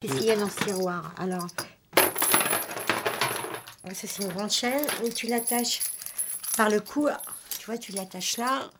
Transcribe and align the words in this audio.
Qu'est-ce 0.00 0.14
qu'il 0.14 0.28
y 0.28 0.30
a 0.30 0.36
dans 0.36 0.48
ce 0.48 0.64
tiroir? 0.64 1.12
Alors, 1.18 1.46
ça 3.92 3.92
c'est 3.92 4.22
une 4.22 4.32
grande 4.32 4.50
chaîne 4.50 4.86
et 5.04 5.10
tu 5.10 5.26
l'attaches 5.26 5.80
par 6.56 6.70
le 6.70 6.80
cou. 6.80 7.08
Tu 7.58 7.66
vois, 7.66 7.76
tu 7.76 7.92
l'attaches 7.92 8.38
là. 8.38 8.70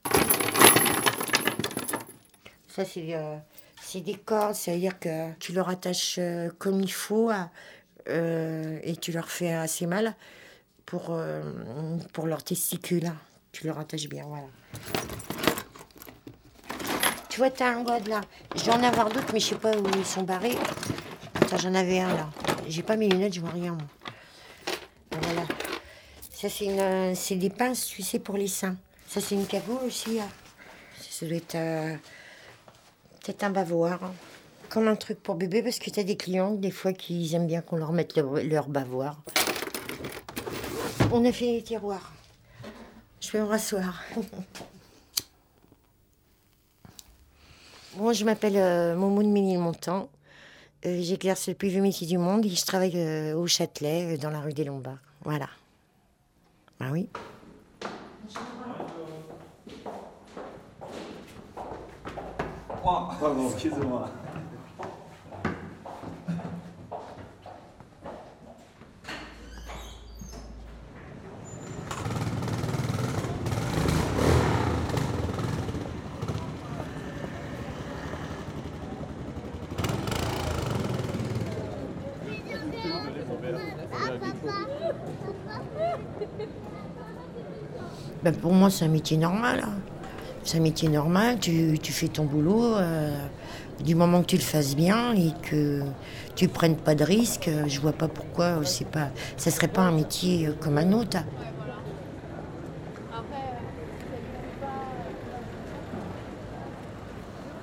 Ça 2.69 2.87
c'est 2.87 3.15
euh, 3.15 3.37
des 3.97 4.15
cordes, 4.15 4.55
c'est-à-dire 4.55 4.99
que 4.99 5.35
tu 5.35 5.53
leur 5.53 5.69
attaches 5.69 6.17
euh, 6.19 6.49
comme 6.59 6.81
il 6.81 6.91
faut 6.91 7.31
euh, 8.09 8.79
et 8.83 8.97
tu 8.97 9.13
leur 9.13 9.31
fais 9.31 9.53
assez 9.53 9.85
mal 9.85 10.15
pour, 10.87 11.09
euh, 11.11 11.43
pour 12.15 12.29
leurs 12.29 12.45
testicules. 12.45 13.13
Tu 13.53 13.67
leur 13.67 13.79
attaches 13.79 14.09
bien, 14.09 14.25
voilà. 14.25 14.47
Tu 17.29 17.41
vois, 17.41 17.51
t'as 17.51 17.75
un 17.75 17.83
god 17.83 18.09
là. 18.09 18.23
Je 18.57 18.65
vais 18.65 18.73
en 18.73 18.83
avoir 18.83 19.11
d'autres, 19.11 19.35
mais 19.35 19.41
je 19.41 19.49
sais 19.49 19.55
pas 19.57 19.77
où 19.77 19.87
ils 19.99 20.07
sont 20.07 20.23
barrés. 20.23 20.57
J'en 21.59 21.75
avais 21.75 22.01
un 22.01 22.15
là. 22.15 22.31
J'ai 22.69 22.83
pas 22.83 22.97
mes 22.97 23.09
lunettes, 23.09 23.35
je 23.35 23.41
vois 23.41 23.51
rien. 23.51 23.77
Voilà. 25.11 25.43
Ça, 26.33 26.49
c'est 26.49 26.65
une, 26.67 27.15
c'est 27.15 27.35
des 27.35 27.51
pinces, 27.51 27.87
tu 27.87 28.03
sais, 28.03 28.19
pour 28.19 28.37
les 28.37 28.47
seins. 28.49 28.77
Ça, 29.09 29.21
c'est 29.21 29.35
une 29.35 29.47
cagoule 29.47 29.79
aussi. 29.87 30.19
Ça 31.01 31.27
doit 31.27 31.37
être 31.37 31.55
euh, 31.57 31.97
peut-être 33.21 33.43
un 33.45 33.51
bavoir. 33.51 34.03
hein. 34.05 34.13
Comme 34.69 34.87
un 34.89 34.95
truc 34.97 35.21
pour 35.23 35.35
bébé, 35.35 35.63
parce 35.63 35.79
que 35.81 35.91
t'as 35.91 36.05
des 36.05 36.17
clients, 36.17 36.53
des 36.53 36.71
fois, 36.71 36.93
qui 36.93 37.35
aiment 37.35 37.49
bien 37.49 37.61
qu'on 37.61 37.77
leur 37.77 37.93
mette 37.93 38.17
le- 38.17 38.43
leur 38.43 38.69
bavoir. 38.69 39.21
On 41.13 41.25
a 41.25 41.33
fait 41.33 41.47
les 41.47 41.63
tiroirs. 41.63 42.13
Je 43.21 43.33
vais 43.33 43.41
me 43.41 43.45
rasseoir. 43.47 44.03
Bon, 47.97 48.13
je 48.13 48.25
m'appelle 48.25 48.57
euh, 48.57 48.95
Momo 48.95 49.21
de 49.23 49.29
Ménilmontant. 49.29 50.09
Euh, 50.87 50.99
J'exerce 51.03 51.49
le 51.49 51.55
plus 51.55 51.69
vieux 51.69 51.83
métier 51.83 52.07
du 52.07 52.17
monde 52.17 52.47
et 52.47 52.49
je 52.49 52.65
travaille 52.65 52.97
euh, 52.97 53.35
au 53.35 53.47
Châtelet, 53.47 54.15
euh, 54.15 54.17
dans 54.17 54.31
la 54.31 54.41
rue 54.41 54.55
des 54.55 54.65
Lombards. 54.65 54.99
Voilà. 55.25 55.49
Bah 56.79 56.87
oui. 56.91 57.09
Pardon, 62.83 63.51
excusez-moi. 63.51 64.09
Ben, 88.23 88.35
pour 88.35 88.53
moi, 88.53 88.71
c'est 88.71 88.85
un 88.85 88.89
métier 88.89 89.17
normal. 89.17 89.63
hein. 89.65 89.73
C'est 90.45 90.59
un 90.59 90.61
métier 90.63 90.89
normal. 90.89 91.39
Tu, 91.41 91.79
tu 91.79 91.93
fais 91.93 92.09
ton 92.09 92.25
boulot. 92.25 92.77
euh, 92.77 93.11
du 93.81 93.95
moment 93.95 94.21
que 94.21 94.27
tu 94.27 94.37
le 94.37 94.43
fasses 94.43 94.77
bien 94.77 95.15
et 95.15 95.33
que 95.41 95.81
tu 96.37 96.49
prennes 96.49 96.77
pas 96.77 96.95
de 96.95 97.03
risques, 97.03 97.49
euh, 97.49 97.65
je 97.67 97.81
vois 97.81 97.93
pas 97.95 98.09
pourquoi 98.09 98.45
euh, 98.45 98.63
c'est 98.65 98.87
pas, 98.87 99.09
ça 99.39 99.51
serait 99.51 99.69
pas 99.69 99.81
un 99.81 99.91
métier 99.93 100.51
comme 100.61 100.77
un 100.77 100.93
autre. 100.93 101.17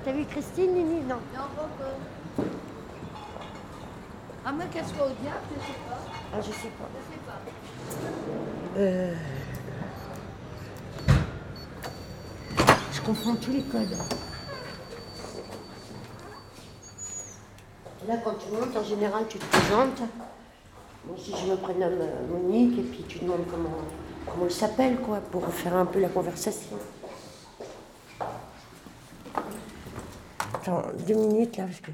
T'as 0.03 0.11
vu 0.11 0.25
Christine, 0.25 0.73
Nini? 0.73 1.01
Non. 1.07 1.15
Non, 1.35 1.43
pas 1.55 1.63
encore. 1.63 2.45
À 4.45 4.51
moins 4.51 4.65
qu'elle 4.67 4.85
soit 4.85 5.05
au 5.05 5.21
diable, 5.21 5.37
je 5.51 5.65
sais 5.65 5.79
pas. 5.89 5.99
Ah, 6.33 6.37
je 6.41 6.51
sais 6.51 6.71
pas. 6.79 6.89
Je 6.95 7.13
sais 7.13 7.21
pas. 7.25 8.79
Euh, 8.79 9.13
Tous 13.07 13.51
les 13.53 13.61
codes. 13.61 13.97
Là, 18.05 18.17
quand 18.17 18.33
tu 18.33 18.51
montes, 18.51 18.75
en 18.75 18.83
général, 18.83 19.23
tu 19.29 19.37
te 19.37 19.45
présentes. 19.45 20.01
Moi, 21.05 21.15
si 21.17 21.31
je 21.31 21.49
me 21.49 21.55
prénomme 21.55 22.01
euh, 22.01 22.27
Monique, 22.27 22.79
et 22.79 22.81
puis 22.81 23.05
tu 23.07 23.19
demandes 23.19 23.45
comment, 23.49 23.77
comment 24.25 24.43
elle 24.43 24.51
s'appelle, 24.51 24.97
quoi, 24.97 25.21
pour 25.21 25.47
faire 25.53 25.77
un 25.77 25.85
peu 25.85 26.01
la 26.01 26.09
conversation. 26.09 26.77
Attends, 30.55 30.83
deux 31.07 31.15
minutes, 31.15 31.55
là, 31.55 31.63
parce 31.63 31.79
que 31.79 31.91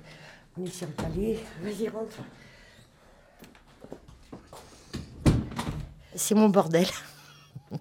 on 0.60 0.66
est 0.66 0.70
sur 0.70 0.88
le 0.88 0.94
palier. 0.94 1.40
Vas-y, 1.62 1.90
rentre. 1.90 2.18
C'est 6.16 6.34
mon 6.34 6.50
bordel. 6.50 6.88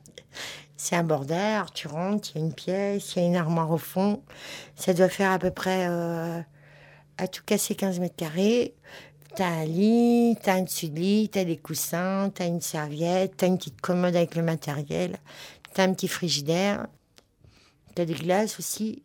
C'est 0.84 0.97
un 0.97 1.04
bordel, 1.04 1.62
tu 1.75 1.87
rentres, 1.87 2.31
il 2.34 2.41
y 2.41 2.43
a 2.43 2.44
une 2.44 2.53
pièce, 2.53 3.15
il 3.15 3.22
y 3.22 3.25
a 3.25 3.28
une 3.28 3.37
armoire 3.37 3.70
au 3.70 3.78
fond. 3.78 4.20
Ça 4.75 4.93
doit 4.93 5.09
faire 5.09 5.31
à 5.31 5.38
peu 5.38 5.53
près, 5.53 5.87
euh, 5.88 6.41
à 7.19 7.28
tout 7.28 7.44
casser 7.47 7.76
15 7.76 8.00
mètres 8.00 8.16
carrés. 8.16 8.75
T'as 9.37 9.47
un 9.47 9.65
lit, 9.65 10.37
t'as 10.43 10.54
un 10.54 10.62
dessus 10.62 10.88
de 10.88 10.98
lit, 10.98 11.28
t'as 11.28 11.44
des 11.44 11.56
coussins, 11.56 12.32
t'as 12.34 12.48
une 12.48 12.60
serviette, 12.60 13.37
t'as 13.37 13.47
une 13.47 13.59
petite 13.59 13.81
commode 13.81 14.16
avec 14.16 14.34
le 14.34 14.43
matériel, 14.43 15.19
t'as 15.72 15.84
un 15.84 15.94
petit 15.94 16.09
frigidaire, 16.09 16.88
t'as 17.94 18.04
des 18.04 18.14
glaces 18.14 18.59
aussi. 18.59 19.04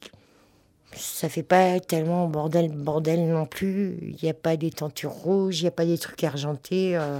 Ça 0.96 1.30
fait 1.30 1.44
pas 1.44 1.80
tellement 1.80 2.28
bordel, 2.28 2.72
bordel 2.72 3.30
non 3.30 3.46
plus. 3.46 4.00
Il 4.02 4.18
n'y 4.24 4.32
a 4.32 4.34
pas 4.34 4.58
des 4.58 4.72
tentures 4.72 5.12
rouges, 5.12 5.60
il 5.60 5.66
n'y 5.66 5.68
a 5.70 5.72
pas 5.72 5.86
des 5.86 6.00
trucs 6.00 6.24
argentés. 6.24 6.98
euh. 6.98 7.20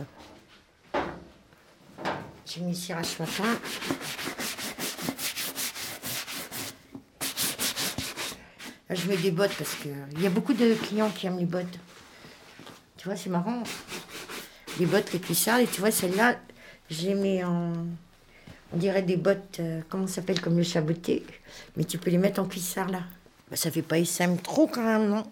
J'ai 2.48 2.62
mis 2.62 2.76
cirage 2.76 3.06
ce 3.06 3.22
matin. 3.22 3.44
Là, 3.44 3.58
je 8.96 9.08
mets 9.08 9.18
des 9.18 9.32
bottes 9.32 9.54
parce 9.58 9.76
que 9.76 9.90
il 10.14 10.22
y 10.22 10.28
a 10.28 10.30
beaucoup 10.30 10.54
de 10.54 10.74
clients 10.76 11.10
qui 11.10 11.28
aiment 11.28 11.40
les 11.40 11.46
bottes. 11.46 11.80
Tu 12.98 13.08
vois, 13.08 13.18
c'est 13.18 13.30
marrant. 13.30 13.64
Les 14.80 14.86
bottes, 14.86 15.12
les 15.14 15.20
cuissards, 15.20 15.60
et 15.60 15.68
tu 15.68 15.82
vois, 15.82 15.92
celle-là, 15.92 16.38
les 17.02 17.16
mets 17.16 17.44
en. 17.44 17.74
On 18.74 18.78
dirait 18.78 19.02
des 19.02 19.16
bottes, 19.16 19.60
euh, 19.60 19.82
comment 19.90 20.08
ça 20.08 20.16
s'appelle, 20.16 20.42
comme 20.42 20.58
le 20.58 20.64
chaboté. 20.64 21.26
Mais 21.78 21.86
tu 21.86 21.98
peux 21.98 22.12
les 22.12 22.18
mettre 22.18 22.42
en 22.42 22.46
cuissard, 22.46 22.90
là. 22.90 23.02
Bah, 23.50 23.56
ça 23.56 23.72
fait 23.72 23.82
pas 23.82 23.98
SM 23.98 24.38
trop 24.40 24.68
quand 24.68 24.84
même, 24.84 25.08
non? 25.10 25.24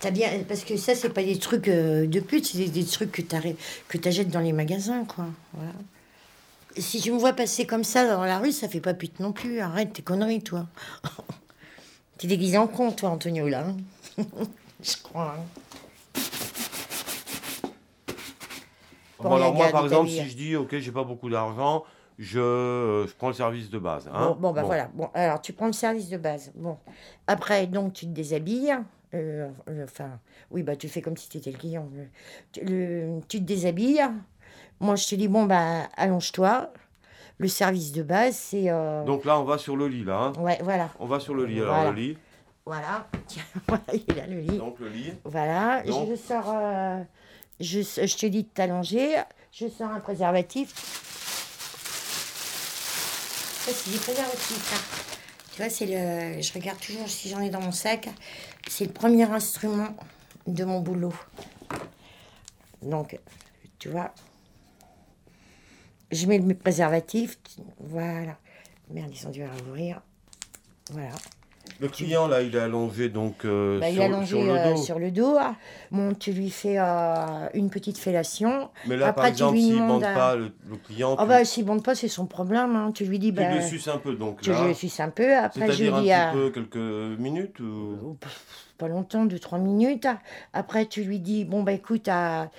T'as 0.00 0.10
bien, 0.10 0.30
parce 0.48 0.64
que 0.64 0.76
ça, 0.76 0.94
c'est 0.94 1.10
pas 1.10 1.24
des 1.24 1.38
trucs 1.38 1.68
euh, 1.68 2.06
de 2.06 2.20
pute, 2.20 2.46
c'est 2.46 2.66
des, 2.68 2.84
trucs 2.84 3.12
que 3.12 3.20
t'arri- 3.20 3.56
que 3.88 4.22
dans 4.22 4.40
les 4.40 4.52
magasins, 4.52 5.04
quoi. 5.04 5.26
Voilà. 5.52 5.72
Si 6.76 7.00
tu 7.00 7.10
me 7.12 7.18
vois 7.18 7.32
passer 7.32 7.66
comme 7.66 7.82
ça 7.84 8.06
dans 8.06 8.24
la 8.24 8.38
rue, 8.38 8.52
ça 8.52 8.68
fait 8.68 8.80
pas 8.80 8.94
pute 8.94 9.18
non 9.20 9.32
plus. 9.32 9.60
Arrête 9.60 9.92
tes 9.92 10.02
conneries, 10.02 10.42
toi. 10.42 10.66
T'es 12.18 12.26
déguisé 12.28 12.56
en 12.58 12.66
con, 12.68 12.92
toi, 12.92 13.10
Antonio, 13.10 13.48
là. 13.48 13.66
Je 14.82 14.96
crois. 15.02 15.36
hein. 15.38 16.20
Bon, 19.18 19.30
Bon, 19.30 19.34
alors 19.36 19.54
moi, 19.54 19.68
par 19.70 19.84
exemple, 19.84 20.08
si 20.08 20.28
je 20.30 20.36
dis, 20.36 20.56
ok, 20.56 20.78
j'ai 20.78 20.92
pas 20.92 21.02
beaucoup 21.02 21.28
d'argent, 21.28 21.84
je, 22.18 22.38
euh, 22.38 23.06
je 23.08 23.12
prends 23.14 23.28
le 23.28 23.34
service 23.34 23.68
de 23.70 23.78
base. 23.78 24.08
Hein 24.12 24.28
Bon, 24.28 24.36
bon, 24.48 24.52
bah 24.52 24.62
voilà. 24.62 24.88
Bon, 24.94 25.10
alors, 25.14 25.40
tu 25.40 25.52
prends 25.52 25.66
le 25.66 25.72
service 25.72 26.08
de 26.08 26.16
base. 26.16 26.52
Bon. 26.54 26.76
Après, 27.26 27.66
donc, 27.66 27.94
tu 27.94 28.06
te 28.06 28.10
déshabilles. 28.12 28.76
Euh, 29.14 29.48
euh, 29.68 29.84
Enfin, 29.84 30.20
oui, 30.52 30.62
bah, 30.62 30.76
tu 30.76 30.88
fais 30.88 31.00
comme 31.02 31.16
si 31.16 31.28
tu 31.28 31.38
étais 31.38 31.50
le 31.50 31.58
client. 31.58 31.88
Le- 32.62 33.20
tu 33.28 33.38
te 33.40 33.44
déshabilles. 33.44 34.04
Moi, 34.80 34.96
je 34.96 35.06
te 35.08 35.14
dis, 35.14 35.28
bon, 35.28 35.44
bah, 35.44 35.88
allonge-toi. 35.96 36.72
Le 37.40 37.46
service 37.48 37.92
de 37.92 38.02
base, 38.02 38.34
c'est. 38.36 38.64
euh, 38.68 39.04
Donc 39.04 39.24
là, 39.24 39.38
on 39.38 39.44
va 39.44 39.58
sur 39.58 39.76
le 39.76 39.86
lit, 39.86 40.02
là. 40.04 40.16
hein. 40.18 40.32
Ouais, 40.40 40.58
voilà. 40.62 40.90
On 40.98 41.06
va 41.06 41.20
sur 41.20 41.34
le 41.34 41.46
lit. 41.46 41.60
Alors, 41.60 41.74
Voilà. 41.74 41.90
le 41.90 41.96
lit. 41.96 42.18
Voilà. 42.66 43.06
Tiens, 43.28 43.42
voilà, 43.68 43.84
il 43.94 44.18
a 44.20 44.26
le 44.26 44.40
lit. 44.40 44.58
Donc, 44.58 44.78
le 44.80 44.88
lit. 44.88 45.12
Voilà. 45.24 45.82
Donc. 45.82 46.08
Je 46.10 46.16
sors. 46.16 46.52
euh, 46.54 47.00
je, 47.60 47.80
je 47.80 48.16
te 48.16 48.26
dis 48.26 48.42
de 48.42 48.48
t'allonger. 48.48 49.16
Je 49.52 49.68
sors 49.68 49.90
un 49.90 50.00
préservatif. 50.00 50.74
Ça, 53.64 53.72
c'est 53.72 53.90
du 53.90 53.98
préservatif. 53.98 54.64
ça. 54.70 54.76
Tu 55.54 55.62
vois, 55.62 55.70
c'est 55.70 55.86
le. 55.86 56.40
Je 56.42 56.52
regarde 56.54 56.78
toujours 56.80 57.08
si 57.08 57.28
j'en 57.28 57.40
ai 57.40 57.50
dans 57.50 57.60
mon 57.60 57.72
sac. 57.72 58.08
C'est 58.68 58.84
le 58.86 58.92
premier 58.92 59.24
instrument 59.30 59.88
de 60.46 60.64
mon 60.64 60.80
boulot. 60.80 61.12
Donc, 62.82 63.18
tu 63.78 63.88
vois. 63.90 64.12
Je 66.10 66.26
mets 66.26 66.38
le 66.38 66.54
préservatif. 66.54 67.38
Voilà. 67.78 68.36
Merde, 68.90 69.10
ils 69.12 69.26
ont 69.26 69.30
dû 69.30 69.42
ouvrir. 69.68 70.00
Voilà. 70.90 71.10
Le 71.80 71.88
client, 71.88 72.26
là, 72.26 72.40
il 72.40 72.56
est 72.56 72.58
allongé, 72.58 73.10
donc, 73.10 73.44
euh, 73.44 73.78
Bah, 73.78 73.90
il 73.90 73.94
sur, 73.94 74.02
est 74.02 74.06
allongé 74.06 74.26
sur 74.26 74.42
le 74.42 74.50
euh, 74.58 74.72
dos. 74.74 74.82
sur 74.82 74.98
le 74.98 75.10
dos. 75.10 75.36
Bon, 75.90 76.14
tu 76.14 76.32
lui 76.32 76.48
fais 76.50 76.78
euh, 76.78 77.48
une 77.52 77.68
petite 77.68 77.98
fellation. 77.98 78.70
Mais 78.86 78.96
là, 78.96 79.12
par 79.12 79.26
Après, 79.26 79.28
tu 79.28 79.32
exemple, 79.34 79.58
s'il 79.58 79.74
demandes 79.74 79.88
bande 80.00 80.04
à- 80.04 80.14
pas, 80.14 80.36
le, 80.36 80.50
le 80.66 80.76
client, 80.76 81.14
Ah 81.18 81.22
tu, 81.24 81.28
bah, 81.28 81.44
s'il 81.44 81.64
bande 81.66 81.84
pas, 81.84 81.94
c'est 81.94 82.08
son 82.08 82.24
problème. 82.26 82.74
hein. 82.74 82.90
Tu 82.94 83.04
lui 83.04 83.18
dis, 83.18 83.28
tu 83.28 83.34
bah, 83.34 83.54
le 83.54 83.60
suces 83.60 83.86
un 83.88 83.98
peu, 83.98 84.14
donc 84.14 84.40
tu 84.40 84.50
là. 84.50 84.66
le 84.66 84.72
suces 84.72 84.98
un 84.98 85.10
peu. 85.10 85.36
Après, 85.36 85.70
je 85.70 85.82
lui 85.84 85.90
un 85.90 86.00
dis, 86.00 86.06
petit 86.06 86.12
ah, 86.12 86.30
peu, 86.32 86.50
quelques 86.50 87.18
minutes 87.20 87.60
ou... 87.60 88.16
pas 88.78 88.88
longtemps, 88.88 89.26
2-3 89.26 89.58
minutes. 89.58 90.06
Après, 90.52 90.86
tu 90.86 91.02
lui 91.04 91.18
dis, 91.18 91.44
bon, 91.44 91.62
bah 91.62 91.72
écoute, 91.72 92.08
à- 92.08 92.50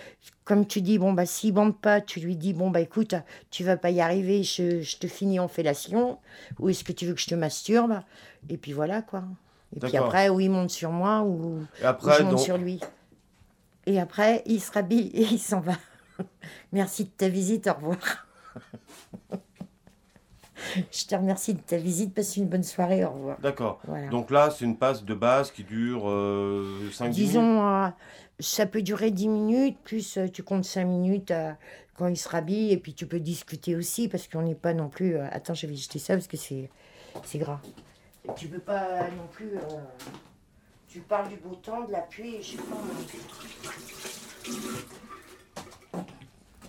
comme 0.43 0.67
tu 0.67 0.81
dis, 0.81 0.99
bon, 0.99 1.13
bah 1.13 1.25
s'il 1.25 1.53
bande 1.53 1.77
pas, 1.79 2.01
tu 2.01 2.19
lui 2.19 2.35
dis, 2.35 2.53
bon, 2.53 2.69
bah 2.69 2.81
écoute, 2.81 3.15
tu 3.49 3.63
vas 3.63 3.77
pas 3.77 3.89
y 3.89 4.01
arriver, 4.01 4.43
je, 4.43 4.81
je 4.81 4.97
te 4.97 5.07
finis 5.07 5.39
en 5.39 5.47
fellation. 5.47 6.19
Ou 6.59 6.69
est-ce 6.69 6.83
que 6.83 6.91
tu 6.91 7.05
veux 7.05 7.13
que 7.13 7.21
je 7.21 7.27
te 7.27 7.35
masturbe? 7.35 7.99
Et 8.49 8.57
puis 8.57 8.73
voilà, 8.73 9.01
quoi. 9.01 9.23
Et 9.75 9.79
puis 9.79 9.97
après, 9.97 10.29
ou 10.29 10.39
il 10.39 10.49
monte 10.49 10.71
sur 10.71 10.91
moi, 10.91 11.21
ou, 11.21 11.61
Et 11.79 11.83
ou 11.83 11.87
après, 11.87 12.17
je 12.17 12.23
monte 12.23 12.31
donc, 12.31 12.39
sur 12.39 12.57
lui. 12.57 12.79
Et 13.85 13.99
après, 13.99 14.43
il 14.45 14.59
se 14.61 14.71
rhabille 14.71 15.07
et 15.13 15.21
il 15.23 15.39
s'en 15.39 15.61
va. 15.61 15.73
Merci 16.73 17.05
de 17.05 17.09
ta 17.09 17.29
visite, 17.29 17.67
au 17.67 17.73
revoir. 17.73 17.97
je 20.91 21.05
te 21.05 21.15
remercie 21.15 21.53
de 21.53 21.59
ta 21.59 21.77
visite, 21.77 22.13
passe 22.13 22.37
une 22.37 22.47
bonne 22.47 22.63
soirée, 22.63 23.03
au 23.05 23.11
revoir. 23.11 23.37
d'accord. 23.39 23.79
Voilà. 23.87 24.07
Donc 24.09 24.31
là, 24.31 24.49
c'est 24.49 24.65
une 24.65 24.77
passe 24.77 25.03
de 25.03 25.13
base 25.13 25.51
qui 25.51 25.63
dure 25.63 26.01
5 26.91 27.05
minutes. 27.05 27.15
Disons, 27.15 27.67
euh, 27.67 27.87
ça 28.39 28.65
peut 28.65 28.81
durer 28.81 29.11
10 29.11 29.27
minutes, 29.27 29.77
plus 29.83 30.17
euh, 30.17 30.27
tu 30.27 30.43
comptes 30.43 30.65
5 30.65 30.85
minutes 30.85 31.31
euh, 31.31 31.51
quand 31.95 32.07
il 32.07 32.17
se 32.17 32.29
rhabille, 32.29 32.71
et 32.71 32.77
puis 32.77 32.93
tu 32.93 33.05
peux 33.05 33.19
discuter 33.19 33.75
aussi, 33.75 34.07
parce 34.07 34.27
qu'on 34.27 34.41
n'est 34.41 34.55
pas 34.55 34.73
non 34.73 34.89
plus... 34.89 35.15
euh, 35.17 35.27
attends, 35.31 35.53
je 35.53 35.67
vais 35.67 35.75
jeter 35.75 35.99
ça, 35.99 36.13
parce 36.13 36.27
que 36.27 36.37
c'est 36.37 36.69
c'est 37.25 37.39
gras. 37.39 37.59
Tu 38.35 38.47
peux 38.47 38.59
pas 38.59 39.01
non 39.17 39.27
plus... 39.31 39.55
euh, 39.57 39.59
tu 40.87 40.99
parles 41.01 41.29
du 41.29 41.35
beau 41.37 41.55
temps, 41.55 41.85
de 41.85 41.91
la 41.91 42.01
pluie, 42.01 42.35
et 42.35 42.41
je 42.41 42.51
sais 42.51 42.57
pas... 42.57 42.77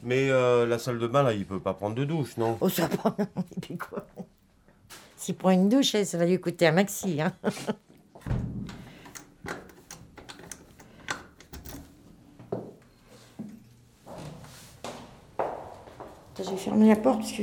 Mais 0.02 0.30
euh, 0.30 0.66
la 0.66 0.78
salle 0.78 0.98
de 0.98 1.06
bain, 1.06 1.22
là, 1.22 1.32
il 1.34 1.46
peut 1.46 1.60
pas 1.60 1.74
prendre 1.74 1.94
de 1.94 2.04
douche, 2.04 2.36
non? 2.36 2.56
Oh, 2.60 2.68
ça 2.68 2.88
prend... 2.88 3.14
et 3.18 3.60
puis 3.60 3.76
quoi? 3.76 4.06
S'il 5.16 5.36
prend 5.36 5.50
une 5.50 5.68
douche, 5.68 5.94
eh, 5.94 6.04
ça 6.04 6.16
va 6.16 6.24
lui 6.24 6.40
coûter 6.40 6.66
un 6.66 6.72
maxi, 6.72 7.20
hein. 7.20 7.32
Attends, 16.32 16.44
je 16.44 16.50
vais 16.50 16.56
fermer 16.56 16.88
la 16.88 16.96
porte 16.96 17.20
parce 17.20 17.32
que. 17.32 17.42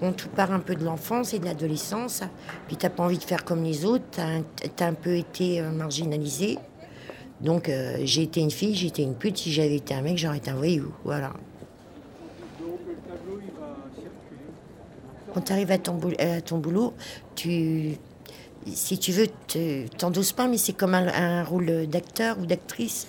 Bon, 0.00 0.12
tout 0.12 0.28
part 0.28 0.52
un 0.52 0.60
peu 0.60 0.74
de 0.74 0.84
l'enfance 0.84 1.34
et 1.34 1.38
de 1.38 1.44
l'adolescence. 1.44 2.22
Puis 2.66 2.76
t'as 2.76 2.90
pas 2.90 3.04
envie 3.04 3.18
de 3.18 3.24
faire 3.24 3.44
comme 3.44 3.62
les 3.62 3.84
autres. 3.84 4.04
T'as 4.10 4.26
un, 4.26 4.88
un 4.90 4.94
peu 4.94 5.16
été 5.16 5.60
euh, 5.60 5.70
marginalisé. 5.70 6.58
Donc 7.40 7.68
euh, 7.68 7.96
j'ai 8.04 8.22
été 8.22 8.40
une 8.40 8.50
fille, 8.50 8.86
été 8.86 9.02
une 9.02 9.14
pute. 9.14 9.38
Si 9.38 9.52
j'avais 9.52 9.76
été 9.76 9.94
un 9.94 10.02
mec, 10.02 10.18
j'aurais 10.18 10.38
été 10.38 10.50
un 10.50 10.56
voyou. 10.56 10.92
Voilà. 11.04 11.32
Quand 15.32 15.40
tu 15.40 15.52
arrives 15.52 15.72
à 15.72 15.78
ton, 15.78 15.94
boulot, 16.58 16.94
tu, 17.34 17.96
si 18.72 18.98
tu 18.98 19.10
veux, 19.10 19.26
te- 19.48 19.88
t'endosses 19.88 20.32
pas, 20.32 20.46
mais 20.46 20.58
c'est 20.58 20.74
comme 20.74 20.94
un 20.94 21.42
rôle 21.42 21.88
d'acteur 21.88 22.38
ou 22.38 22.46
d'actrice. 22.46 23.08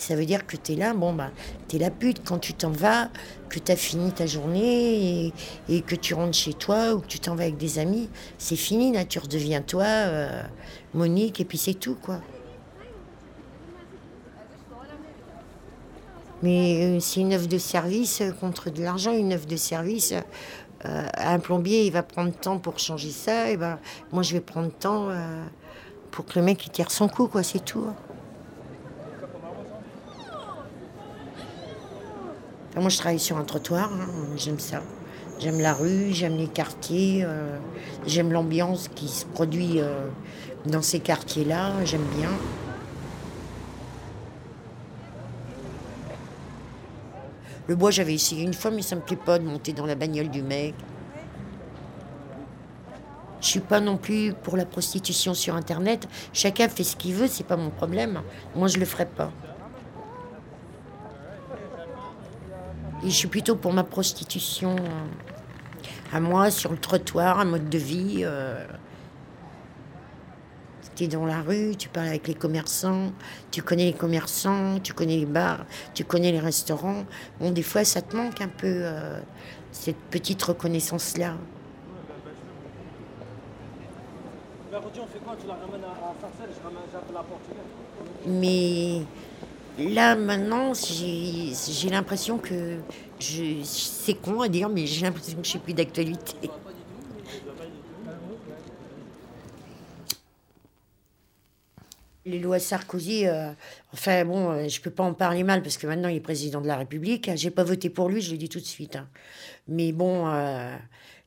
Ça 0.00 0.16
veut 0.16 0.24
dire 0.24 0.46
que 0.46 0.56
tu 0.56 0.72
es 0.72 0.76
là, 0.76 0.94
bon, 0.94 1.12
bah, 1.12 1.30
tu 1.68 1.76
es 1.76 1.78
la 1.78 1.90
pute 1.90 2.22
quand 2.24 2.38
tu 2.38 2.54
t'en 2.54 2.70
vas, 2.70 3.10
que 3.50 3.58
tu 3.58 3.70
as 3.70 3.76
fini 3.76 4.10
ta 4.12 4.24
journée 4.24 5.30
et, 5.68 5.82
que 5.82 5.94
tu 5.94 6.14
rentres 6.14 6.36
chez 6.36 6.54
toi 6.54 6.94
ou 6.94 7.00
que 7.00 7.06
tu 7.06 7.20
t'en 7.20 7.34
vas 7.34 7.42
avec 7.42 7.58
des 7.58 7.78
amis. 7.78 8.08
C'est 8.38 8.56
fini, 8.56 8.92
là, 8.92 9.04
tu 9.04 9.18
redeviens 9.18 9.60
toi, 9.60 9.84
euh, 9.84 10.42
Monique, 10.94 11.38
et 11.40 11.44
puis 11.44 11.58
c'est 11.58 11.74
tout, 11.74 11.96
quoi. 12.00 12.20
Mais 16.42 16.96
euh, 16.96 17.00
c'est 17.00 17.20
une 17.20 17.34
œuvre 17.34 17.46
de 17.46 17.58
service 17.58 18.22
euh, 18.22 18.32
contre 18.32 18.70
de 18.70 18.82
l'argent, 18.82 19.12
une 19.12 19.34
œuvre 19.34 19.46
de 19.46 19.56
service. 19.56 20.14
un 20.82 21.38
plombier, 21.40 21.84
il 21.84 21.92
va 21.92 22.02
prendre 22.02 22.32
temps 22.32 22.58
pour 22.58 22.78
changer 22.78 23.10
ça, 23.10 23.50
et 23.50 23.58
ben 23.58 23.78
moi 24.12 24.22
je 24.22 24.32
vais 24.32 24.40
prendre 24.40 24.70
temps 24.72 25.08
pour 26.10 26.24
que 26.24 26.38
le 26.38 26.44
mec 26.46 26.64
il 26.64 26.70
tire 26.70 26.90
son 26.90 27.06
coup, 27.06 27.26
quoi, 27.26 27.42
c'est 27.42 27.62
tout. 27.62 27.84
hein. 27.86 28.09
Moi 32.80 32.90
je 32.90 32.98
travaille 32.98 33.20
sur 33.20 33.36
un 33.36 33.44
trottoir, 33.44 33.90
hein, 33.92 34.08
j'aime 34.36 34.58
ça. 34.58 34.82
J'aime 35.38 35.60
la 35.60 35.72
rue, 35.72 36.08
j'aime 36.12 36.36
les 36.36 36.48
quartiers, 36.48 37.22
euh, 37.24 37.56
j'aime 38.06 38.32
l'ambiance 38.32 38.88
qui 38.94 39.08
se 39.08 39.24
produit 39.24 39.80
euh, 39.80 40.06
dans 40.66 40.82
ces 40.82 41.00
quartiers-là, 41.00 41.72
j'aime 41.84 42.04
bien. 42.18 42.28
Le 47.68 47.76
bois, 47.76 47.90
j'avais 47.90 48.14
essayé 48.14 48.42
une 48.42 48.52
fois, 48.52 48.70
mais 48.70 48.82
ça 48.82 48.96
me 48.96 49.00
plaît 49.00 49.16
pas 49.16 49.38
de 49.38 49.44
monter 49.44 49.72
dans 49.72 49.86
la 49.86 49.94
bagnole 49.94 50.28
du 50.28 50.42
mec. 50.42 50.74
Je 53.40 53.46
suis 53.46 53.60
pas 53.60 53.80
non 53.80 53.96
plus 53.96 54.34
pour 54.34 54.56
la 54.56 54.66
prostitution 54.66 55.32
sur 55.32 55.54
Internet. 55.54 56.06
Chacun 56.32 56.68
fait 56.68 56.84
ce 56.84 56.96
qu'il 56.96 57.14
veut, 57.14 57.28
c'est 57.28 57.46
pas 57.46 57.56
mon 57.56 57.70
problème. 57.70 58.20
Moi, 58.54 58.68
je 58.68 58.78
le 58.78 58.84
ferai 58.84 59.06
pas. 59.06 59.32
Et 63.02 63.08
je 63.08 63.14
suis 63.14 63.28
plutôt 63.28 63.56
pour 63.56 63.72
ma 63.72 63.84
prostitution 63.84 64.76
euh, 64.76 66.12
à 66.12 66.20
moi, 66.20 66.50
sur 66.50 66.70
le 66.70 66.76
trottoir, 66.76 67.40
un 67.40 67.46
mode 67.46 67.70
de 67.70 67.78
vie. 67.78 68.20
Euh, 68.24 68.66
tu 70.96 71.04
es 71.04 71.08
dans 71.08 71.24
la 71.24 71.40
rue, 71.40 71.76
tu 71.76 71.88
parles 71.88 72.08
avec 72.08 72.28
les 72.28 72.34
commerçants, 72.34 73.12
tu 73.50 73.62
connais 73.62 73.86
les 73.86 73.94
commerçants, 73.94 74.80
tu 74.80 74.92
connais 74.92 75.16
les 75.16 75.24
bars, 75.24 75.64
tu 75.94 76.04
connais 76.04 76.30
les 76.30 76.40
restaurants. 76.40 77.04
Bon, 77.40 77.50
des 77.50 77.62
fois, 77.62 77.84
ça 77.84 78.02
te 78.02 78.14
manque 78.14 78.42
un 78.42 78.48
peu 78.48 78.66
euh, 78.66 79.18
cette 79.72 79.96
petite 80.10 80.42
reconnaissance-là. 80.42 81.36
Portugaise. 87.22 87.64
Mais 88.26 89.02
là, 89.78 90.16
maintenant, 90.16 90.72
j'ai 90.74 91.90
l'impression 91.90 92.38
que. 92.38 92.78
C'est 93.64 94.14
con 94.14 94.40
à 94.40 94.48
dire, 94.48 94.68
mais 94.70 94.86
j'ai 94.86 95.02
l'impression 95.02 95.36
que 95.36 95.44
je 95.44 95.50
suis 95.50 95.58
plus 95.58 95.74
d'actualité. 95.74 96.34
Les 102.26 102.38
lois 102.38 102.58
Sarkozy, 102.58 103.26
euh, 103.26 103.50
enfin 103.94 104.24
bon, 104.26 104.50
euh, 104.50 104.68
je 104.68 104.80
peux 104.82 104.90
pas 104.90 105.02
en 105.04 105.14
parler 105.14 105.42
mal 105.42 105.62
parce 105.62 105.78
que 105.78 105.86
maintenant 105.86 106.08
il 106.10 106.16
est 106.16 106.20
président 106.20 106.60
de 106.60 106.66
la 106.66 106.76
République. 106.76 107.30
J'ai 107.34 107.50
pas 107.50 107.64
voté 107.64 107.88
pour 107.88 108.10
lui, 108.10 108.20
je 108.20 108.32
le 108.32 108.36
dis 108.36 108.48
tout 108.50 108.60
de 108.60 108.64
suite. 108.64 108.96
hein. 108.96 109.08
Mais 109.68 109.92
bon, 109.92 110.28
euh, 110.28 110.76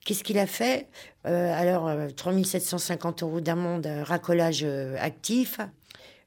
qu'est-ce 0.05 0.23
qu'il 0.23 0.37
a 0.37 0.45
fait? 0.45 0.87
Euh, 1.25 1.51
Alors, 1.59 1.87
euh, 1.87 2.09
3750 2.15 3.23
euros 3.23 3.41
d'amende, 3.41 3.87
racolage 4.03 4.63
actif, 4.99 5.59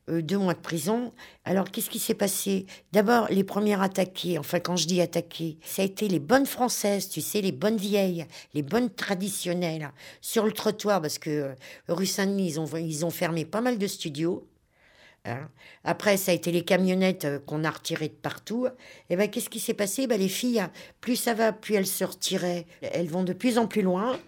euh, 0.09 0.23
deux 0.23 0.39
mois 0.39 0.55
de 0.55 0.61
prison. 0.61 1.13
Alors, 1.45 1.71
qu'est-ce 1.71 1.91
qui 1.91 1.99
s'est 1.99 2.15
passé? 2.15 2.67
D'abord, 2.93 3.27
les 3.31 3.45
premières 3.45 3.83
attaquées, 3.83 4.39
enfin 4.39 4.61
quand 4.61 4.77
je 4.77 4.87
dis 4.87 5.01
attaquées, 5.01 5.59
ça 5.65 5.83
a 5.83 5.85
été 5.85 6.09
les 6.09 6.21
bonnes 6.21 6.47
françaises, 6.47 7.09
tu 7.09 7.21
sais, 7.21 7.41
les 7.41 7.53
bonnes 7.53 7.77
vieilles, 7.77 8.27
les 8.55 8.63
bonnes 8.63 8.91
traditionnelles, 8.91 9.91
sur 10.21 10.47
le 10.47 10.53
trottoir, 10.53 11.01
parce 11.03 11.19
que 11.19 11.31
euh, 11.31 11.55
rue 11.89 12.07
Saint-Denis, 12.07 12.51
ils 12.51 12.61
ont, 12.61 12.67
ils 12.77 13.05
ont 13.05 13.11
fermé 13.11 13.45
pas 13.45 13.61
mal 13.61 13.79
de 13.79 13.87
studios. 13.87 14.47
Hein. 15.25 15.49
Après, 15.85 16.17
ça 16.17 16.31
a 16.31 16.35
été 16.35 16.53
les 16.53 16.65
camionnettes 16.65 17.25
euh, 17.25 17.39
qu'on 17.41 17.65
a 17.65 17.71
retirées 17.71 18.09
de 18.09 18.15
partout. 18.15 18.69
Et 19.11 19.17
ben, 19.17 19.29
qu'est-ce 19.29 19.51
qui 19.51 19.61
s'est 19.61 19.75
passé? 19.75 20.07
Ben, 20.07 20.19
Les 20.19 20.29
filles, 20.29 20.65
plus 21.01 21.17
ça 21.17 21.35
va, 21.35 21.53
plus 21.53 21.75
elles 21.75 21.87
se 21.87 22.05
retiraient. 22.05 22.67
Elles 22.81 23.09
vont 23.09 23.25
de 23.25 23.33
plus 23.33 23.59
en 23.59 23.67
plus 23.67 23.83
loin. 23.83 24.19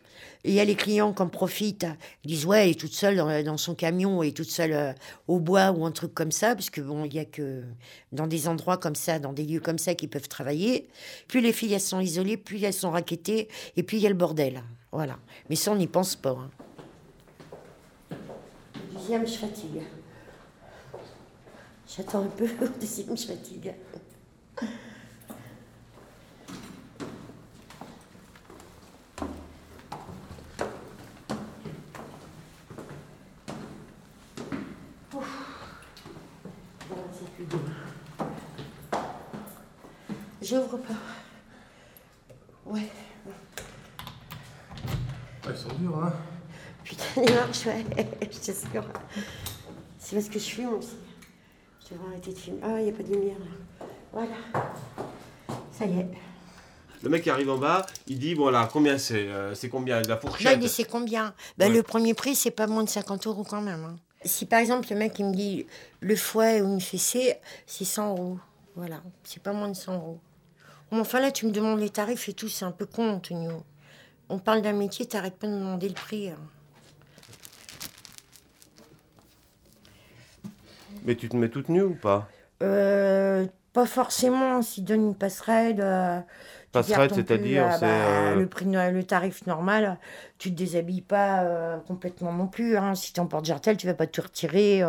Il 0.44 0.52
y 0.52 0.60
a 0.60 0.64
les 0.64 0.74
clients 0.74 1.12
qui 1.12 1.22
en 1.22 1.28
profitent. 1.28 1.86
Ils 2.24 2.28
disent, 2.28 2.46
ouais, 2.46 2.64
elle 2.64 2.70
est 2.70 2.80
toute 2.80 2.92
seule 2.92 3.16
dans, 3.44 3.56
son 3.56 3.74
camion, 3.74 4.22
elle 4.22 4.30
est 4.30 4.36
toute 4.36 4.50
seule 4.50 4.72
euh, 4.72 4.92
au 5.26 5.40
bois 5.40 5.70
ou 5.72 5.84
un 5.84 5.90
truc 5.90 6.14
comme 6.14 6.32
ça. 6.32 6.54
Parce 6.54 6.70
que 6.70 6.80
bon, 6.80 7.04
il 7.04 7.14
y 7.14 7.18
a 7.18 7.24
que 7.24 7.64
dans 8.12 8.26
des 8.26 8.48
endroits 8.48 8.76
comme 8.76 8.94
ça, 8.94 9.18
dans 9.18 9.32
des 9.32 9.44
lieux 9.44 9.60
comme 9.60 9.78
ça, 9.78 9.94
qu'ils 9.94 10.08
peuvent 10.08 10.28
travailler. 10.28 10.88
Plus 11.26 11.40
les 11.40 11.52
filles, 11.52 11.74
elles 11.74 11.80
sont 11.80 12.00
isolées, 12.00 12.36
plus 12.36 12.62
elles 12.62 12.72
sont 12.72 12.90
raquettées. 12.90 13.48
Et 13.76 13.82
puis, 13.82 13.98
il 13.98 14.02
y 14.02 14.06
a 14.06 14.10
le 14.10 14.14
bordel. 14.14 14.62
Voilà. 14.92 15.18
Mais 15.50 15.56
ça, 15.56 15.72
on 15.72 15.76
n'y 15.76 15.86
pense 15.86 16.16
pas. 16.16 16.30
hein. 16.30 16.50
Deuxième, 18.92 19.26
je 19.26 19.34
fatigue. 19.34 19.82
J'attends 21.96 22.22
un 22.22 22.26
peu. 22.26 22.46
Deuxième, 22.80 23.16
je 23.16 23.26
fatigue. 23.26 23.72
Pas. 40.76 40.94
Ouais. 42.66 42.88
Ils 45.48 45.56
sont 45.56 45.68
durs, 45.78 45.96
hein 46.04 46.12
Putain, 46.84 47.04
il 47.16 47.22
est 47.22 47.34
marre. 47.34 47.46
marche, 47.46 47.66
ouais, 47.66 47.84
je 48.22 48.26
t'assure. 48.38 48.84
C'est 49.98 50.16
parce 50.16 50.28
que 50.28 50.38
je 50.38 50.44
fume 50.44 50.74
aussi. 50.74 50.96
Je 51.88 51.94
devrais 51.94 52.08
arrêter 52.12 52.32
de 52.32 52.38
fumer. 52.38 52.58
Ah, 52.62 52.80
il 52.80 52.84
n'y 52.84 52.90
a 52.90 52.92
pas 52.92 53.02
de 53.02 53.12
lumière 53.14 53.36
là. 53.38 53.86
Voilà. 54.12 55.56
Ça 55.72 55.86
y 55.86 55.98
est. 56.00 56.08
Le 57.02 57.08
mec 57.08 57.22
qui 57.22 57.30
arrive 57.30 57.48
en 57.50 57.58
bas, 57.58 57.86
il 58.06 58.18
dit 58.18 58.34
voilà, 58.34 58.68
combien 58.70 58.98
c'est 58.98 59.28
euh, 59.28 59.54
C'est 59.54 59.68
combien 59.68 60.00
La 60.02 60.08
Là, 60.08 60.16
fourchette 60.18 60.52
il 60.54 60.58
dit 60.58 60.68
c'est 60.68 60.84
combien? 60.84 61.34
Ben, 61.56 61.68
Ouais. 61.70 61.76
Le 61.76 61.82
premier 61.82 62.12
prix, 62.14 62.34
c'est 62.34 62.50
pas 62.50 62.66
moins 62.66 62.82
de 62.84 62.88
50 62.88 63.26
euros 63.26 63.44
quand 63.44 63.62
même. 63.62 63.84
hein. 63.84 63.96
Si 64.24 64.46
par 64.46 64.58
exemple, 64.58 64.88
le 64.90 64.96
mec 64.96 65.18
il 65.18 65.26
me 65.26 65.34
dit 65.34 65.66
le 66.00 66.16
fouet 66.16 66.60
ou 66.60 66.66
une 66.72 66.80
fessée, 66.80 67.36
c'est 67.66 67.84
100 67.84 68.10
euros. 68.10 68.38
Voilà, 68.76 69.00
c'est 69.24 69.42
pas 69.42 69.52
moins 69.52 69.68
de 69.68 69.74
100 69.76 69.94
euros. 69.94 70.18
Bon, 70.90 71.00
enfin 71.00 71.20
là, 71.20 71.30
tu 71.30 71.46
me 71.46 71.50
demandes 71.52 71.80
les 71.80 71.90
tarifs 71.90 72.28
et 72.28 72.32
tout, 72.32 72.48
c'est 72.48 72.64
un 72.64 72.70
peu 72.72 72.86
con, 72.86 73.10
Antonio. 73.10 73.62
On 74.30 74.38
parle 74.38 74.62
d'un 74.62 74.72
métier, 74.72 75.06
t'arrêtes 75.06 75.36
pas 75.36 75.46
de 75.46 75.52
me 75.52 75.58
demander 75.58 75.88
le 75.88 75.94
prix. 75.94 76.30
hein. 76.30 76.36
Mais 81.04 81.14
tu 81.14 81.28
te 81.28 81.36
mets 81.36 81.48
toute 81.48 81.68
nue 81.68 81.82
ou 81.82 81.94
pas? 81.94 82.28
Euh, 82.62 83.46
pas 83.72 83.86
forcément, 83.86 84.62
s'il 84.62 84.84
donne 84.84 85.08
une 85.08 85.14
passerelle. 85.14 85.80
euh, 85.80 86.20
Passerelle, 86.72 87.08
c'est-à-dire, 87.14 87.68
c'est, 87.72 87.80
bah, 87.80 87.86
euh, 87.86 88.34
le 88.34 88.46
prix, 88.46 88.66
de- 88.66 88.90
le 88.90 89.04
tarif 89.04 89.46
normal. 89.46 89.98
Tu 90.38 90.50
te 90.50 90.56
déshabilles 90.56 91.00
pas 91.02 91.80
complètement 91.86 92.32
non 92.32 92.46
plus. 92.46 92.76
Hein. 92.76 92.94
Si 92.94 93.12
tu 93.12 93.20
es 93.20 93.22
en 93.22 93.26
porte-jartel, 93.26 93.76
tu 93.78 93.86
vas 93.86 93.94
pas 93.94 94.06
te 94.06 94.20
retirer. 94.20 94.82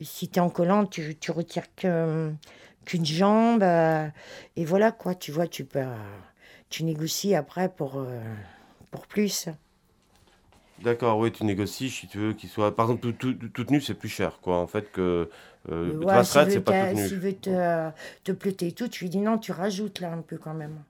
si 0.00 0.28
tu 0.28 0.38
es 0.38 0.40
en 0.40 0.48
collant, 0.50 0.86
tu, 0.86 1.16
tu 1.18 1.30
retires 1.32 1.66
que- 1.76 2.32
qu'une 2.84 3.04
jambe. 3.06 3.62
euh, 3.62 4.08
et 4.56 4.64
voilà 4.64 4.92
quoi, 4.92 5.14
tu 5.14 5.32
vois, 5.32 5.46
tu 5.48 5.64
peux, 5.64 5.80
euh, 5.80 5.96
tu 6.70 6.84
négocies 6.84 7.34
après 7.34 7.68
pour, 7.68 7.98
euh, 7.98 8.20
pour 8.90 9.06
plus. 9.06 9.48
D'accord, 10.78 11.18
oui, 11.18 11.30
tu 11.30 11.44
négocies 11.44 11.90
si 11.90 12.08
tu 12.08 12.18
veux 12.18 12.32
qu'il 12.32 12.48
soit. 12.48 12.74
Par 12.74 12.86
exemple, 12.86 13.12
tout, 13.12 13.32
tout- 13.34 13.48
toute 13.48 13.70
nue, 13.70 13.80
c'est 13.80 13.94
plus 13.94 14.08
cher, 14.08 14.38
quoi, 14.40 14.58
en 14.58 14.66
fait, 14.66 14.90
que. 14.90 15.28
Euh, 15.70 15.94
Ouais, 16.00 16.24
s'il 16.24 16.48
c'est 16.50 16.60
pas 16.60 16.74
toute 16.74 16.92
nue. 16.92 17.08
S'il 17.08 17.18
veut 17.20 17.34
te, 17.38 17.90
te 18.24 18.32
pleuter 18.32 18.68
et 18.68 18.72
tout, 18.72 18.88
tu 18.88 19.04
lui 19.04 19.10
dis 19.10 19.18
non, 19.18 19.38
tu 19.38 19.52
rajoutes 19.52 20.00
là 20.00 20.12
un 20.12 20.22
peu 20.22 20.38
quand 20.38 20.54
même. 20.54 20.82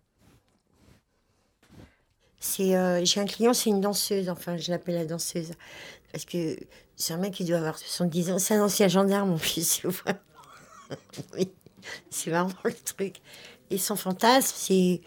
C'est, 2.41 2.77
euh, 2.77 3.05
j'ai 3.05 3.21
un 3.21 3.25
client, 3.27 3.55
c'est 3.55 3.71
une 3.71 3.81
danseuse, 3.81 4.29
enfin 4.29 4.57
je 4.57 4.71
l'appelle 4.71 4.97
la 4.97 5.05
danseuse. 5.07 5.53
Parce 6.13 6.25
que 6.25 6.57
c'est 6.97 7.15
un 7.15 7.19
mec 7.19 7.35
qui 7.35 7.45
doit 7.45 7.59
avoir 7.59 7.79
70 7.79 8.31
ans, 8.33 8.39
c'est 8.39 8.55
un 8.57 8.65
ancien 8.65 8.89
gendarme 8.89 9.33
en 9.33 9.39
plus, 9.39 9.81
tu 9.81 9.89
vois. 9.89 10.15
oui, 11.35 11.53
c'est 12.11 12.31
vraiment 12.31 12.51
le 12.65 12.73
truc. 12.73 13.17
Et 13.71 13.79
son 13.79 13.97
fantasme, 13.97 14.55
c'est 14.57 15.01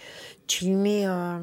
tu 0.48 0.66
lui 0.66 0.76
mets, 0.76 1.06
euh, 1.06 1.40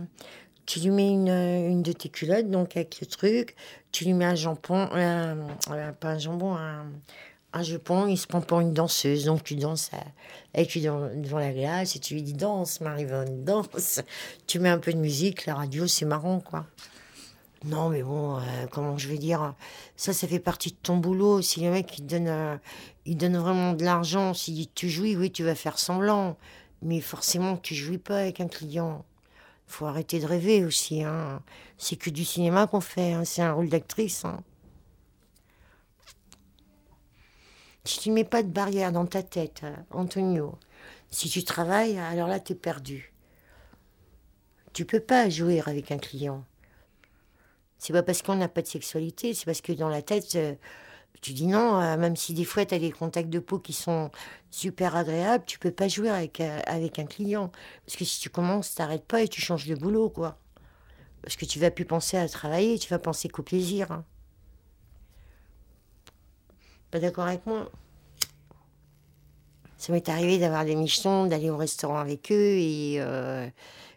tu 0.66 0.80
lui 0.80 0.90
mets 0.90 1.10
une, 1.10 1.28
une 1.28 1.82
de 1.82 1.92
tes 1.92 2.08
culottes, 2.08 2.50
donc 2.50 2.76
avec 2.76 3.00
le 3.00 3.06
truc, 3.06 3.54
tu 3.92 4.04
lui 4.04 4.12
mets 4.12 4.24
un 4.24 4.34
jambon, 4.34 4.88
euh, 4.92 5.34
euh, 5.70 5.92
pas 5.92 6.08
un 6.10 6.18
jambon, 6.18 6.56
un, 6.56 6.86
un 7.52 7.62
jupon, 7.62 8.06
il 8.06 8.16
se 8.16 8.26
prend 8.26 8.40
pour 8.40 8.60
une 8.60 8.72
danseuse, 8.72 9.26
donc 9.26 9.44
tu 9.44 9.56
danses 9.56 9.90
avec 10.54 10.74
lui 10.74 10.80
devant 10.80 11.38
la 11.38 11.52
glace 11.52 11.96
et 11.96 11.98
tu 11.98 12.14
lui 12.14 12.22
dis 12.22 12.32
danse, 12.32 12.80
Marivonne, 12.80 13.44
danse. 13.44 14.00
Tu 14.46 14.58
mets 14.58 14.70
un 14.70 14.78
peu 14.78 14.92
de 14.92 14.98
musique, 14.98 15.46
la 15.46 15.54
radio, 15.54 15.86
c'est 15.86 16.06
marrant, 16.06 16.40
quoi. 16.40 16.66
Non, 17.64 17.90
mais 17.90 18.02
bon, 18.02 18.38
euh, 18.38 18.66
comment 18.73 18.99
je 18.99 19.09
vais 19.09 19.19
dire, 19.19 19.54
ça, 19.97 20.12
ça 20.12 20.26
fait 20.26 20.40
partie 20.40 20.71
de 20.73 20.76
ton 20.76 20.97
boulot. 20.97 21.42
Si 21.42 21.61
le 21.61 21.71
mec, 21.71 21.97
il 21.99 22.07
donne, 22.07 22.26
euh, 22.26 22.57
il 23.07 23.19
vraiment 23.37 23.73
de 23.73 23.85
l'argent, 23.85 24.35
si 24.35 24.69
tu 24.75 24.88
jouis, 24.88 25.16
oui, 25.16 25.31
tu 25.31 25.45
vas 25.45 25.54
faire 25.54 25.78
semblant. 25.78 26.37
Mais 26.83 27.00
forcément, 27.00 27.57
tu 27.57 27.75
jouis 27.75 27.99
pas 27.99 28.19
avec 28.19 28.40
un 28.40 28.49
client. 28.49 29.04
faut 29.66 29.87
arrêter 29.87 30.19
de 30.21 30.26
rêver 30.26 30.64
aussi. 30.64 31.04
Hein. 31.04 31.42
C'est 31.78 31.97
que 31.97 32.11
du 32.11 32.25
cinéma 32.25 32.66
qu'on 32.66 32.81
fait, 32.81 33.12
hein. 33.12 33.25
c'est 33.25 33.42
un 33.42 33.52
rôle 33.52 33.69
d'actrice. 33.69 34.25
Hein. 34.25 34.42
Si 37.85 38.00
tu 38.00 38.11
mets 38.11 38.25
pas 38.25 38.42
de 38.42 38.49
barrière 38.49 38.92
dans 38.92 39.07
ta 39.07 39.23
tête, 39.23 39.61
euh, 39.64 39.75
Antonio, 39.92 40.59
si 41.11 41.28
tu 41.28 41.45
travailles, 41.45 41.99
alors 41.99 42.28
là, 42.28 42.40
tu 42.40 42.52
es 42.52 42.57
perdu. 42.57 43.12
Tu 44.73 44.85
peux 44.85 45.00
pas 45.00 45.28
jouer 45.28 45.61
avec 45.66 45.92
un 45.92 45.99
client. 45.99 46.45
C'est 47.82 47.92
pas 47.92 48.04
parce 48.04 48.22
qu'on 48.22 48.36
n'a 48.36 48.48
pas 48.48 48.62
de 48.62 48.68
sexualité, 48.68 49.34
c'est 49.34 49.44
parce 49.44 49.60
que 49.60 49.72
dans 49.72 49.88
la 49.88 50.02
tête, 50.02 50.36
euh, 50.36 50.54
tu 51.20 51.32
dis 51.32 51.48
non, 51.48 51.80
euh, 51.80 51.96
même 51.96 52.14
si 52.14 52.32
des 52.32 52.44
fois 52.44 52.64
tu 52.64 52.76
as 52.76 52.78
des 52.78 52.92
contacts 52.92 53.28
de 53.28 53.40
peau 53.40 53.58
qui 53.58 53.72
sont 53.72 54.12
super 54.52 54.94
agréables, 54.94 55.44
tu 55.46 55.58
peux 55.58 55.72
pas 55.72 55.88
jouer 55.88 56.08
avec, 56.08 56.40
euh, 56.40 56.60
avec 56.66 57.00
un 57.00 57.06
client. 57.06 57.50
Parce 57.84 57.96
que 57.96 58.04
si 58.04 58.20
tu 58.20 58.30
commences, 58.30 58.76
t'arrêtes 58.76 59.04
pas 59.04 59.22
et 59.22 59.28
tu 59.28 59.40
changes 59.40 59.66
de 59.66 59.74
boulot, 59.74 60.10
quoi. 60.10 60.38
Parce 61.22 61.34
que 61.34 61.44
tu 61.44 61.58
vas 61.58 61.72
plus 61.72 61.84
penser 61.84 62.16
à 62.16 62.28
travailler, 62.28 62.78
tu 62.78 62.88
vas 62.88 63.00
penser 63.00 63.28
qu'au 63.28 63.42
plaisir. 63.42 63.90
hein. 63.90 64.04
Pas 66.92 67.00
d'accord 67.00 67.26
avec 67.26 67.44
moi 67.46 67.68
Ça 69.76 69.92
m'est 69.92 70.08
arrivé 70.08 70.38
d'avoir 70.38 70.64
des 70.64 70.76
michetons, 70.76 71.26
d'aller 71.26 71.50
au 71.50 71.56
restaurant 71.56 71.98
avec 71.98 72.30
eux 72.30 72.58
et 72.58 73.00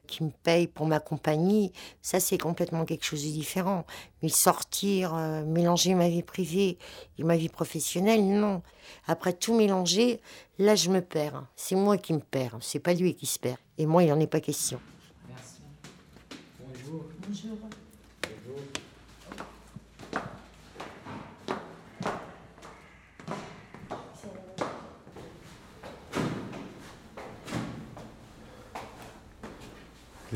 qui 0.06 0.24
me 0.24 0.32
payent 0.44 0.68
pour 0.68 0.86
ma 0.86 1.00
compagnie. 1.00 1.72
Ça, 2.02 2.20
c'est 2.20 2.38
complètement 2.38 2.86
quelque 2.86 3.04
chose 3.04 3.24
de 3.24 3.30
différent. 3.30 3.86
Mais 4.22 4.30
sortir, 4.30 5.14
euh, 5.16 5.44
mélanger 5.44 5.94
ma 5.96 6.10
vie 6.10 6.24
privée 6.24 6.78
et 7.18 7.24
ma 7.24 7.38
vie 7.38 7.50
professionnelle, 7.50 8.26
non. 8.26 8.62
Après 9.08 9.34
tout 9.34 9.56
mélanger, 9.56 10.22
là, 10.58 10.76
je 10.76 10.90
me 10.90 11.02
perds. 11.02 11.46
C'est 11.56 11.76
moi 11.76 11.98
qui 11.98 12.14
me 12.14 12.20
perds, 12.20 12.58
c'est 12.62 12.80
pas 12.80 12.94
lui 12.94 13.16
qui 13.16 13.26
se 13.26 13.40
perd. 13.40 13.58
Et 13.78 13.86
moi, 13.86 14.04
il 14.04 14.10
n'en 14.10 14.20
est 14.20 14.28
pas 14.28 14.40
question. 14.40 14.80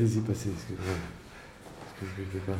Allez-y, 0.00 0.20
passez, 0.20 0.48
excusez-moi. 0.48 0.94
Parce 1.84 2.00
que 2.00 2.06
je 2.16 2.22
ne 2.22 2.26
peux 2.26 2.38
pas. 2.38 2.58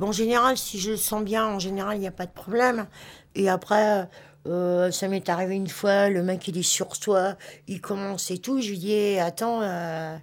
Bon, 0.00 0.08
en 0.08 0.12
général, 0.12 0.56
si 0.56 0.80
je 0.80 0.90
le 0.90 0.96
sens 0.96 1.22
bien, 1.22 1.46
en 1.46 1.60
général, 1.60 1.98
il 1.98 2.00
n'y 2.00 2.08
a 2.08 2.10
pas 2.10 2.26
de 2.26 2.32
problème. 2.32 2.88
Et 3.36 3.48
après, 3.48 4.08
euh, 4.48 4.90
ça 4.90 5.06
m'est 5.06 5.28
arrivé 5.28 5.54
une 5.54 5.68
fois, 5.68 6.08
le 6.08 6.24
mec, 6.24 6.48
il 6.48 6.58
est 6.58 6.62
sur 6.64 6.98
toi, 6.98 7.36
il 7.68 7.80
commence 7.80 8.32
et 8.32 8.38
tout. 8.38 8.60
Je 8.60 8.70
lui 8.70 8.78
dis, 8.78 9.18
attends, 9.20 9.62
euh, 9.62 10.18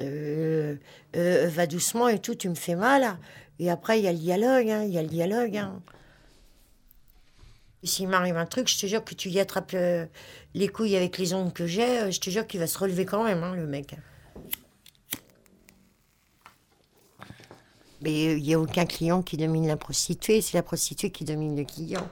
euh, 0.00 0.76
va 1.14 1.66
doucement 1.68 2.08
et 2.08 2.18
tout, 2.18 2.34
tu 2.34 2.48
me 2.48 2.56
fais 2.56 2.74
mal. 2.74 3.18
Et 3.58 3.70
après, 3.70 3.98
il 3.98 4.04
y 4.04 4.08
a 4.08 4.12
le 4.12 4.18
dialogue, 4.18 4.68
hein, 4.70 4.82
il 4.84 4.90
y 4.90 4.98
a 4.98 5.02
le 5.02 5.08
dialogue. 5.08 5.56
hein. 5.56 5.82
S'il 7.82 8.08
m'arrive 8.08 8.36
un 8.36 8.46
truc, 8.46 8.68
je 8.68 8.78
te 8.78 8.86
jure 8.86 9.04
que 9.04 9.14
tu 9.14 9.28
y 9.30 9.38
attrapes 9.38 9.74
euh, 9.74 10.06
les 10.54 10.66
couilles 10.66 10.96
avec 10.96 11.18
les 11.18 11.34
ongles 11.34 11.52
que 11.52 11.66
j'ai, 11.66 12.00
euh, 12.00 12.10
je 12.10 12.18
te 12.20 12.30
jure 12.30 12.46
qu'il 12.46 12.58
va 12.58 12.66
se 12.66 12.78
relever 12.78 13.06
quand 13.06 13.22
même, 13.22 13.44
hein, 13.44 13.54
le 13.54 13.66
mec. 13.66 13.94
Mais 18.02 18.36
il 18.36 18.42
n'y 18.42 18.54
a 18.54 18.60
aucun 18.60 18.86
client 18.86 19.22
qui 19.22 19.36
domine 19.36 19.66
la 19.66 19.76
prostituée, 19.76 20.40
c'est 20.40 20.56
la 20.56 20.62
prostituée 20.62 21.10
qui 21.10 21.24
domine 21.24 21.56
le 21.56 21.64
client. 21.64 22.08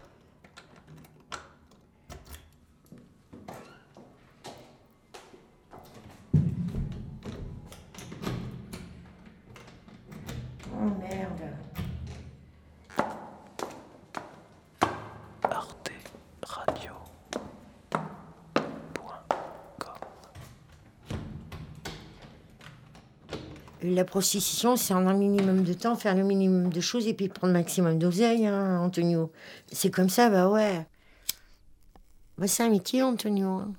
Oh. 10.72 11.13
Arte 15.42 15.90
Radio. 16.42 16.92
La 23.82 24.04
prostitution, 24.04 24.76
c'est 24.76 24.94
en 24.94 25.06
un 25.06 25.14
minimum 25.14 25.62
de 25.62 25.74
temps 25.74 25.94
faire 25.94 26.14
le 26.14 26.22
minimum 26.24 26.70
de 26.70 26.80
choses 26.80 27.06
et 27.06 27.12
puis 27.14 27.28
prendre 27.28 27.52
le 27.52 27.58
maximum 27.58 27.98
d'oseille, 27.98 28.46
hein, 28.46 28.80
Antonio. 28.80 29.30
C'est 29.70 29.90
comme 29.90 30.08
ça, 30.08 30.30
bah 30.30 30.48
ouais. 30.48 30.86
Bah, 32.38 32.46
c'est 32.46 32.62
un 32.62 32.70
métier, 32.70 33.02
Antonio. 33.02 33.48
hein. 33.48 33.72